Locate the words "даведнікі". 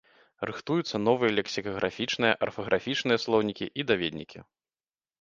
3.93-4.39